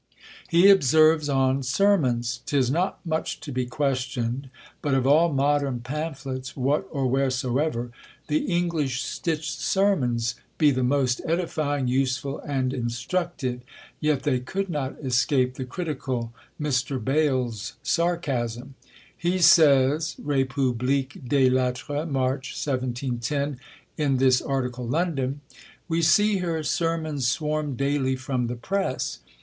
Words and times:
He 0.49 0.67
observes 0.71 1.29
on 1.29 1.61
Sermons, 1.61 2.41
"'Tis 2.47 2.71
not 2.71 3.05
much 3.05 3.39
to 3.41 3.51
be 3.51 3.67
questioned, 3.67 4.49
but 4.81 4.95
of 4.95 5.05
all 5.05 5.31
modern 5.31 5.81
pamphlets 5.81 6.57
what 6.57 6.87
or 6.89 7.05
wheresoever, 7.05 7.91
the 8.27 8.45
English 8.45 9.03
stitched 9.03 9.59
Sermons 9.59 10.33
be 10.57 10.71
the 10.71 10.81
most 10.81 11.21
edifying, 11.27 11.87
useful, 11.87 12.39
and 12.39 12.73
instructive, 12.73 13.61
yet 13.99 14.23
they 14.23 14.39
could 14.39 14.71
not 14.71 14.99
escape 15.03 15.53
the 15.53 15.65
critical 15.65 16.33
Mr. 16.59 16.97
Bayle's 16.99 17.73
sarcasm. 17.83 18.73
He 19.15 19.37
says, 19.37 20.15
'République 20.19 21.27
des 21.29 21.47
Lettres,' 21.51 22.09
March, 22.11 22.55
1710, 22.57 23.59
in 23.97 24.17
this 24.17 24.41
article 24.41 24.87
London, 24.87 25.41
'We 25.87 26.01
see 26.01 26.39
here 26.39 26.63
sermons 26.63 27.27
swarm 27.27 27.75
daily 27.75 28.15
from 28.15 28.47
the 28.47 28.55
press. 28.55 29.19